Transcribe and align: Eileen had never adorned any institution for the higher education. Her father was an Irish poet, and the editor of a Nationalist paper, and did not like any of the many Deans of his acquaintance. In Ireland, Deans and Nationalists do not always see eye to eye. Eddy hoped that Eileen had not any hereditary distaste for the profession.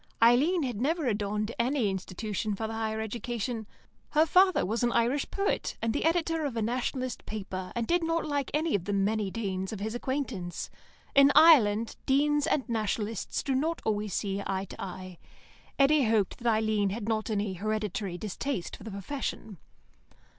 Eileen 0.19 0.63
had 0.63 0.81
never 0.81 1.05
adorned 1.05 1.53
any 1.59 1.87
institution 1.87 2.55
for 2.55 2.65
the 2.65 2.73
higher 2.73 3.01
education. 3.01 3.67
Her 4.13 4.25
father 4.25 4.65
was 4.65 4.81
an 4.81 4.91
Irish 4.93 5.29
poet, 5.29 5.77
and 5.79 5.93
the 5.93 6.05
editor 6.05 6.43
of 6.43 6.57
a 6.57 6.61
Nationalist 6.63 7.23
paper, 7.27 7.71
and 7.75 7.85
did 7.85 8.03
not 8.03 8.25
like 8.25 8.49
any 8.51 8.73
of 8.73 8.85
the 8.85 8.93
many 8.93 9.29
Deans 9.29 9.71
of 9.71 9.79
his 9.79 9.93
acquaintance. 9.93 10.71
In 11.13 11.31
Ireland, 11.35 11.97
Deans 12.07 12.47
and 12.47 12.67
Nationalists 12.67 13.43
do 13.43 13.53
not 13.53 13.79
always 13.85 14.15
see 14.15 14.41
eye 14.47 14.65
to 14.69 14.81
eye. 14.81 15.19
Eddy 15.77 16.05
hoped 16.05 16.39
that 16.39 16.51
Eileen 16.51 16.89
had 16.89 17.07
not 17.07 17.29
any 17.29 17.53
hereditary 17.53 18.17
distaste 18.17 18.75
for 18.77 18.83
the 18.83 18.89
profession. 18.89 19.59